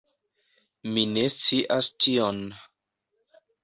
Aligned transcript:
Mi 0.95 1.03
ne 1.11 1.27
scias 1.37 1.93
tion 2.01 2.43